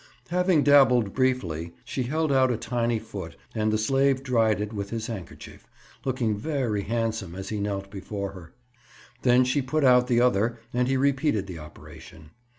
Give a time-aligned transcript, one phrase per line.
[0.29, 4.89] Having dabbled briefly, she held out a tiny foot and the slave dried it with
[4.89, 5.67] his handkerchief,
[6.05, 8.51] looking very handsome as he knelt before her.
[9.21, 12.31] Then she put out the other and he repeated the operation.